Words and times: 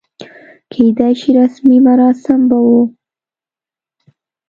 کېدای 0.73 1.13
شي 1.19 1.29
رسمي 1.39 1.77
مراسم 1.87 2.39
به 2.49 2.57
و. 2.65 2.69